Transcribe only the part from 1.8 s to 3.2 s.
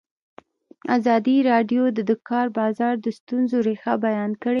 د د کار بازار د